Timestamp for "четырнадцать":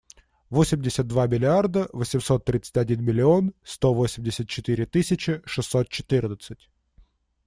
5.89-6.71